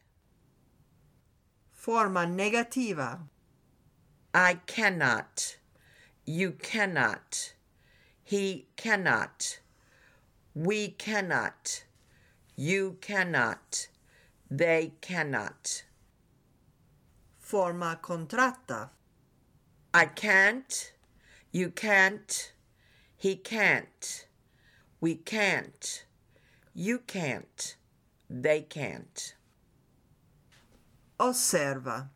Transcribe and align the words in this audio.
Forma 1.71 2.25
negativa. 2.25 3.27
I 4.33 4.59
cannot. 4.65 5.57
You 6.25 6.51
cannot. 6.51 7.54
He 8.27 8.65
cannot. 8.75 9.59
We 10.55 10.87
cannot. 10.87 11.83
You 12.55 12.97
cannot. 12.99 13.87
They 14.49 14.93
cannot. 14.99 15.83
Forma 17.37 17.99
contratta. 18.01 18.89
I 19.93 20.05
can't. 20.07 20.93
You 21.51 21.69
can't. 21.69 22.53
He 23.15 23.35
can't. 23.35 24.27
We 24.99 25.13
can't. 25.13 26.05
You 26.73 27.03
can't. 27.05 27.77
They 28.27 28.61
can't. 28.61 29.35
Osserva. 31.19 32.09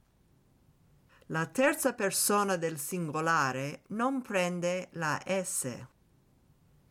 La 1.28 1.46
terza 1.46 1.94
persona 1.94 2.58
del 2.58 2.80
singolare 2.80 3.82
non 3.90 4.24
prende 4.24 4.88
la 4.94 5.22
S. 5.24 5.88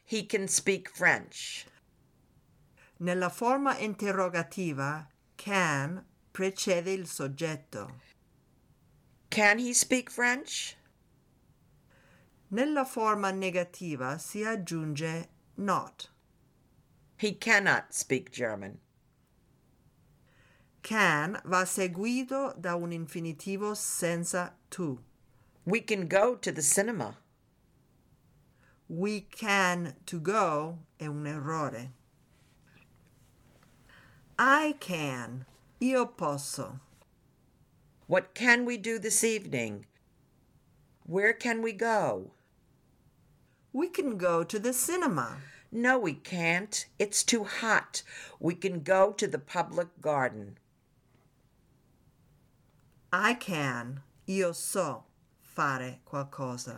He 0.08 0.22
can 0.22 0.48
speak 0.48 0.88
French. 0.88 1.66
Nella 2.98 3.28
forma 3.28 3.76
interrogativa 3.76 5.06
can 5.36 6.02
precede 6.32 6.94
il 6.94 7.06
soggetto. 7.06 7.90
Can 9.28 9.58
he 9.58 9.74
speak 9.74 10.10
French? 10.10 10.76
Nella 12.48 12.86
forma 12.86 13.30
negativa 13.32 14.16
si 14.16 14.42
aggiunge 14.42 15.28
not. 15.56 16.08
He 17.16 17.34
cannot 17.34 17.92
speak 17.92 18.30
German. 18.30 18.78
Can 20.80 21.38
va 21.44 21.66
seguito 21.66 22.58
da 22.58 22.76
un 22.76 22.92
infinitivo 22.92 23.74
senza 23.74 24.54
to. 24.70 25.02
We 25.64 25.82
can 25.82 26.08
go 26.08 26.34
to 26.34 26.50
the 26.50 26.62
cinema. 26.62 27.14
We 28.88 29.20
can 29.20 29.94
to 30.06 30.18
go 30.18 30.78
è 30.98 31.06
un 31.06 31.26
errore. 31.26 31.90
I 34.38 34.76
can. 34.80 35.44
Io 35.80 36.06
posso. 36.06 36.80
What 38.06 38.34
can 38.34 38.64
we 38.64 38.78
do 38.78 38.98
this 38.98 39.22
evening? 39.22 39.84
Where 41.04 41.34
can 41.34 41.60
we 41.60 41.72
go? 41.72 42.30
We 43.72 43.88
can 43.88 44.16
go 44.16 44.42
to 44.42 44.58
the 44.58 44.72
cinema. 44.72 45.36
No, 45.70 45.98
we 45.98 46.14
can't. 46.14 46.86
It's 46.98 47.22
too 47.22 47.44
hot. 47.44 48.02
We 48.40 48.54
can 48.54 48.80
go 48.80 49.12
to 49.12 49.26
the 49.26 49.38
public 49.38 50.00
garden. 50.00 50.56
I 53.12 53.34
can. 53.34 54.00
Io 54.26 54.52
so 54.52 55.04
fare 55.42 55.98
qualcosa. 56.10 56.76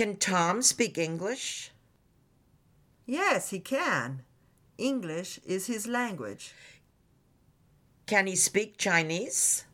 Can 0.00 0.16
Tom 0.16 0.62
speak 0.62 0.96
English? 0.96 1.72
Yes, 3.04 3.50
he 3.50 3.60
can. 3.60 4.22
English 4.78 5.38
is 5.44 5.66
his 5.66 5.86
language. 5.86 6.54
Can 8.06 8.26
he 8.26 8.34
speak 8.34 8.78
Chinese? 8.78 9.66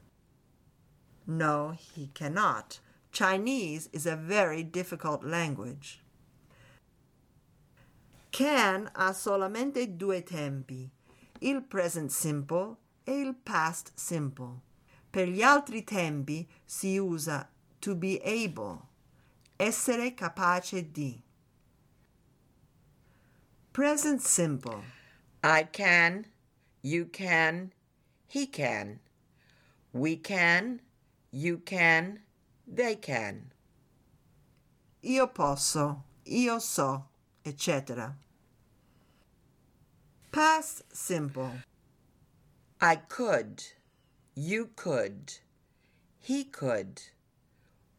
No, 1.29 1.77
he 1.79 2.09
cannot. 2.13 2.81
Chinese 3.13 3.89
is 3.93 4.05
a 4.05 4.17
very 4.17 4.65
difficult 4.65 5.23
language. 5.23 6.01
Can 8.33 8.91
ha 8.97 9.13
solamente 9.13 9.97
due 9.97 10.23
tempi, 10.23 10.91
il 11.41 11.61
present 11.61 12.11
simple 12.11 12.79
e 13.07 13.21
il 13.21 13.33
past 13.45 13.93
simple. 13.95 14.61
Per 15.13 15.29
gli 15.29 15.43
altri 15.43 15.83
tempi 15.83 16.49
si 16.67 16.99
usa 16.99 17.49
to 17.81 17.95
be 17.95 18.21
able, 18.25 18.89
essere 19.59 20.15
capace 20.15 20.83
di. 20.93 21.23
Present 23.73 24.21
simple. 24.21 24.83
I 25.43 25.65
can, 25.65 26.27
you 26.83 27.07
can, 27.07 27.73
he 28.27 28.47
can. 28.47 29.01
We 29.93 30.17
can, 30.17 30.81
you 31.31 31.59
can, 31.59 32.21
they 32.67 32.97
can. 32.97 33.53
Io 35.03 35.27
posso, 35.29 36.03
io 36.27 36.59
so, 36.59 37.05
etc. 37.45 38.17
Past 40.33 40.83
simple. 40.93 41.53
I 42.81 42.97
could, 42.97 43.63
you 44.35 44.71
could, 44.77 45.33
he 46.19 46.45
could, 46.45 47.01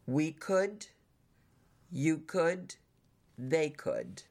we 0.06 0.32
could, 0.32 0.86
you 1.90 2.18
could, 2.18 2.76
they 3.36 3.70
could. 3.70 4.22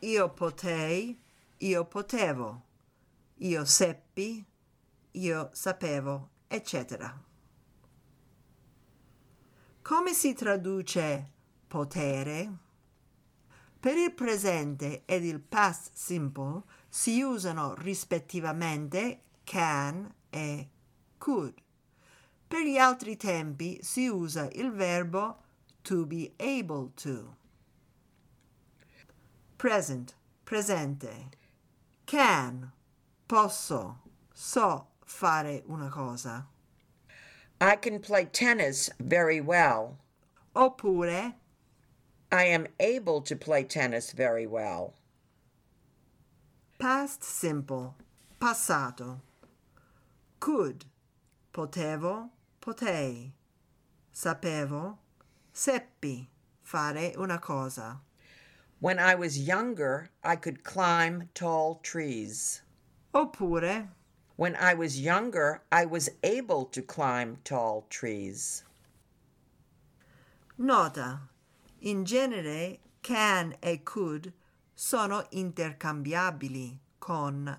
Io 0.00 0.28
potei, 0.28 1.18
io 1.58 1.84
potevo, 1.84 2.62
io 3.38 3.64
seppi, 3.64 4.44
io 5.12 5.50
sapevo, 5.52 6.30
etc. 6.48 7.12
Come 9.82 10.12
si 10.14 10.32
traduce 10.32 11.32
potere? 11.68 12.64
Per 13.78 13.96
il 13.96 14.12
presente 14.12 15.04
ed 15.04 15.24
il 15.24 15.40
past 15.40 15.90
simple 15.94 16.62
si 16.88 17.22
usano 17.22 17.74
rispettivamente 17.74 19.22
can 19.44 20.12
e 20.30 20.68
could. 21.18 21.54
Per 22.48 22.60
gli 22.62 22.78
altri 22.78 23.16
tempi 23.16 23.78
si 23.82 24.08
usa 24.08 24.48
il 24.52 24.72
verbo 24.72 25.44
to 25.86 26.06
be 26.06 26.32
able 26.38 26.92
to. 26.96 27.34
Present, 29.58 30.14
presente. 30.44 31.30
Can, 32.06 32.70
posso, 33.26 33.96
so 34.34 34.86
fare 35.04 35.62
una 35.68 35.90
cosa. 35.90 36.46
I 37.60 37.76
can 37.76 37.98
play 37.98 38.26
tennis 38.26 38.90
very 39.00 39.40
well. 39.40 39.98
Oppure, 40.54 41.34
I 42.30 42.44
am 42.44 42.66
able 42.78 43.22
to 43.22 43.34
play 43.34 43.64
tennis 43.64 44.12
very 44.12 44.46
well. 44.46 44.94
past 46.78 47.24
simple, 47.24 47.94
passato. 48.40 49.20
Could, 50.40 50.84
potevo, 51.52 52.30
potei. 52.60 53.32
Sapevo, 54.14 54.98
seppi 55.56 56.28
fare 56.62 57.14
una 57.16 57.38
cosa. 57.38 57.98
When 58.78 58.98
I 58.98 59.14
was 59.14 59.38
younger, 59.38 60.10
I 60.22 60.36
could 60.36 60.62
climb 60.62 61.30
tall 61.32 61.80
trees. 61.82 62.60
Oppure, 63.14 63.88
When 64.36 64.54
I 64.56 64.74
was 64.74 65.00
younger, 65.00 65.62
I 65.72 65.86
was 65.86 66.10
able 66.22 66.66
to 66.66 66.82
climb 66.82 67.38
tall 67.42 67.86
trees. 67.88 68.64
nota. 70.58 71.20
In 71.80 72.04
genere, 72.04 72.78
can 73.02 73.54
e 73.62 73.78
could 73.78 74.34
sono 74.74 75.24
intercambiabili 75.32 76.78
con 77.00 77.56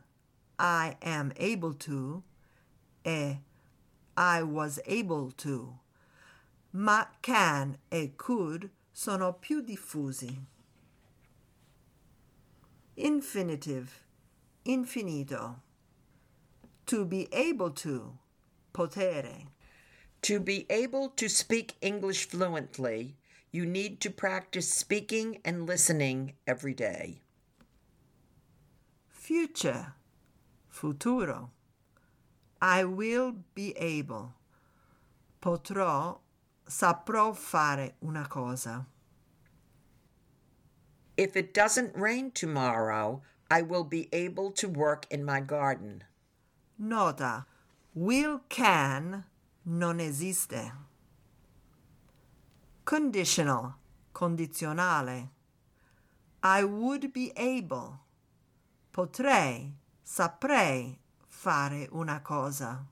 I 0.60 0.98
am 1.02 1.32
able 1.38 1.74
to 1.74 2.24
e 3.04 3.40
I 4.16 4.44
was 4.44 4.80
able 4.86 5.32
to, 5.38 5.80
ma 6.72 7.06
can 7.22 7.78
e 7.92 8.14
could 8.16 8.70
sono 8.92 9.34
più 9.34 9.62
diffusi. 9.62 10.46
Infinitive, 12.96 13.90
infinito. 14.64 15.62
To 16.86 17.06
be 17.06 17.28
able 17.32 17.72
to, 17.72 18.18
potere. 18.74 19.48
To 20.24 20.40
be 20.40 20.66
able 20.70 21.10
to 21.10 21.30
speak 21.30 21.76
English 21.82 22.28
fluently, 22.28 23.16
you 23.52 23.66
need 23.66 24.02
to 24.02 24.10
practice 24.10 24.74
speaking 24.74 25.40
and 25.46 25.68
listening 25.68 26.34
every 26.48 26.74
day. 26.74 27.22
Future, 29.08 29.94
futuro. 30.70 31.52
I 32.62 32.84
will 32.84 33.36
be 33.54 33.74
able. 33.78 34.34
Potrò, 35.42 36.20
saprò 36.68 37.34
fare 37.34 37.96
una 38.00 38.28
cosa. 38.28 38.86
If 41.16 41.36
it 41.36 41.54
doesn't 41.54 41.96
rain 41.96 42.32
tomorrow, 42.32 43.22
I 43.50 43.62
will 43.62 43.84
be 43.84 44.08
able 44.12 44.52
to 44.52 44.68
work 44.68 45.06
in 45.10 45.24
my 45.24 45.40
garden. 45.40 46.04
Nota. 46.78 47.46
Will 47.96 48.42
can 48.50 49.24
non 49.66 50.00
esiste. 50.00 50.72
Conditional, 52.86 53.76
condizionale. 54.14 55.30
I 56.44 56.64
would 56.64 57.12
be 57.12 57.32
able. 57.36 58.00
Potrei, 58.94 59.74
saprei 60.06 61.00
fare 61.28 61.90
una 61.92 62.20
cosa. 62.24 62.86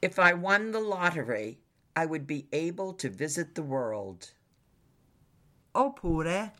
If 0.00 0.18
I 0.18 0.32
won 0.32 0.72
the 0.72 0.80
lottery, 0.80 1.60
I 1.94 2.06
would 2.06 2.26
be 2.26 2.46
able 2.52 2.94
to 2.94 3.08
visit 3.10 3.54
the 3.54 3.62
world. 3.62 4.32
Oppure, 5.74 6.52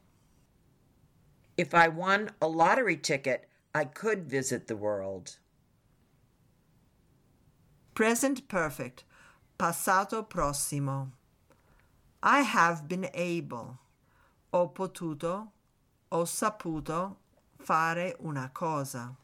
If 1.56 1.74
I 1.74 1.88
won 1.88 2.30
a 2.40 2.48
lottery 2.48 2.96
ticket, 2.96 3.48
I 3.74 3.84
could 3.84 4.24
visit 4.24 4.66
the 4.66 4.76
world. 4.76 5.38
present 7.94 8.48
perfect, 8.48 9.04
passato 9.58 10.22
prossimo. 10.22 11.12
I 12.22 12.40
have 12.40 12.88
been 12.88 13.08
able. 13.14 13.78
Ho 14.52 14.68
potuto, 14.68 15.48
ho 16.10 16.24
saputo 16.24 17.16
fare 17.58 18.14
una 18.24 18.50
cosa. 18.52 19.16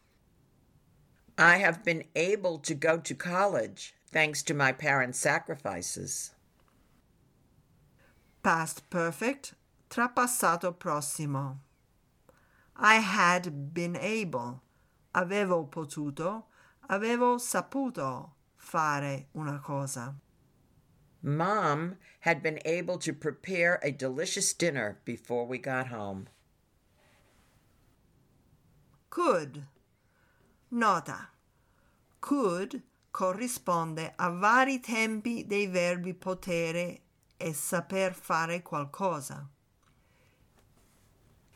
I 1.36 1.58
have 1.58 1.84
been 1.84 2.04
able 2.14 2.58
to 2.58 2.74
go 2.74 2.98
to 2.98 3.14
college 3.14 3.94
thanks 4.10 4.42
to 4.44 4.54
my 4.54 4.72
parents' 4.72 5.18
sacrifices. 5.18 6.32
Past 8.42 8.88
perfect, 8.90 9.54
trapassato 9.90 10.72
prossimo. 10.76 11.58
I 12.76 12.96
had 12.96 13.74
been 13.74 13.96
able. 13.96 14.62
Avevo 15.14 15.70
potuto, 15.70 16.44
avevo 16.88 17.38
saputo 17.38 18.30
fare 18.56 19.26
una 19.34 19.58
cosa. 19.58 20.14
Mom 21.22 21.96
had 22.20 22.42
been 22.42 22.60
able 22.64 22.98
to 22.98 23.12
prepare 23.12 23.80
a 23.82 23.90
delicious 23.90 24.52
dinner 24.52 25.00
before 25.04 25.46
we 25.46 25.58
got 25.58 25.88
home. 25.88 26.28
Could. 29.10 29.64
Nota. 30.70 31.28
Could 32.20 32.82
corrisponde 33.10 34.12
a 34.16 34.30
vari 34.30 34.80
tempi 34.80 35.46
dei 35.46 35.66
verbi 35.66 36.14
potere 36.14 37.00
e 37.36 37.52
saper 37.52 38.12
fare 38.14 38.62
qualcosa. 38.62 39.48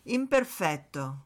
Imperfetto. 0.04 1.24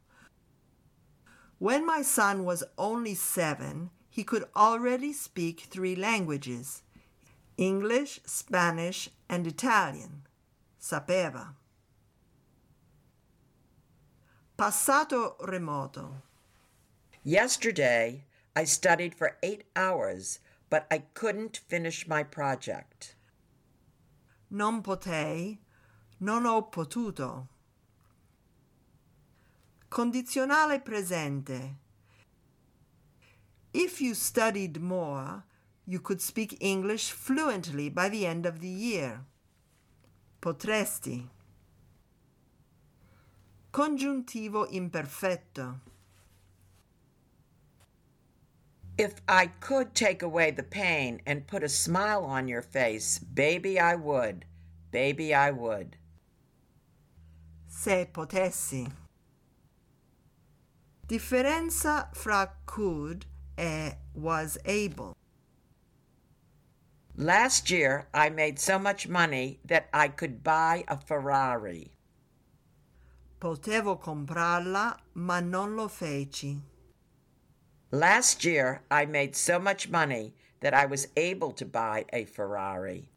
When 1.59 1.87
my 1.87 2.03
son 2.03 2.45
was 2.45 2.63
only 2.77 3.15
seven, 3.15 3.91
he 4.09 4.25
could 4.25 4.47
already 4.55 5.13
speak 5.13 5.61
three 5.61 5.97
languages 5.97 6.83
English, 7.57 8.21
Spanish, 8.27 9.11
and 9.29 9.47
Italian. 9.47 10.23
Sapeva. 10.79 11.55
Passato 14.57 15.37
remoto. 15.41 16.23
Yesterday, 17.23 18.25
I 18.57 18.65
studied 18.65 19.15
for 19.15 19.37
eight 19.43 19.65
hours, 19.77 20.41
but 20.71 20.87
I 20.91 21.05
couldn't 21.13 21.61
finish 21.69 22.09
my 22.09 22.23
project. 22.23 23.15
Non 24.51 24.83
potei, 24.83 25.59
non 26.21 26.47
ho 26.47 26.63
potuto. 26.63 27.49
Condizionale 29.91 30.83
presente. 30.83 31.77
If 33.75 34.01
you 34.01 34.15
studied 34.15 34.81
more, 34.81 35.45
you 35.85 36.01
could 36.01 36.23
speak 36.23 36.57
English 36.59 37.11
fluently 37.11 37.91
by 37.91 38.09
the 38.09 38.25
end 38.25 38.47
of 38.47 38.61
the 38.61 38.69
year. 38.69 39.27
Potresti. 40.41 41.29
Congiuntivo 43.71 44.67
imperfetto. 44.71 45.81
If 48.99 49.21
I 49.29 49.49
could 49.61 49.95
take 49.95 50.23
away 50.23 50.51
the 50.51 50.63
pain 50.63 51.21
and 51.27 51.47
put 51.47 51.63
a 51.63 51.69
smile 51.69 52.25
on 52.25 52.49
your 52.49 52.63
face, 52.63 53.19
baby, 53.19 53.79
I 53.79 53.95
would. 53.95 54.47
Baby, 54.91 55.35
I 55.35 55.51
would. 55.51 55.97
Se 57.69 58.09
potessi. 58.11 58.91
Differenza 61.07 62.09
fra 62.15 62.51
could 62.65 63.27
e 63.59 63.91
was 64.15 64.57
able. 64.65 65.15
Last 67.17 67.71
year, 67.71 68.09
I 68.15 68.31
made 68.31 68.59
so 68.59 68.79
much 68.79 69.09
money 69.09 69.61
that 69.65 69.89
I 69.93 70.09
could 70.09 70.43
buy 70.43 70.85
a 70.89 70.97
Ferrari. 70.97 71.93
Potevo 73.41 73.99
comprarla, 74.01 74.97
ma 75.15 75.41
non 75.41 75.77
lo 75.77 75.89
feci. 75.89 76.59
Last 77.91 78.45
year, 78.45 78.83
I 78.91 79.07
made 79.07 79.37
so 79.37 79.59
much 79.59 79.89
money 79.89 80.35
that 80.61 80.75
I 80.75 80.87
was 80.87 81.09
able 81.17 81.53
to 81.53 81.65
buy 81.65 82.05
a 82.13 82.25
Ferrari. 82.25 83.09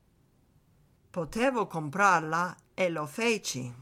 Potevo 1.11 1.67
comprarla 1.67 2.55
e 2.75 2.89
lo 2.89 3.07
feci. 3.07 3.73